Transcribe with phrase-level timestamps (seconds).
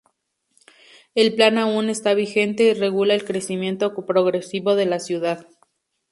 [1.13, 5.47] El plan aún está vigente y regula el crecimiento progresivo de la ciudad.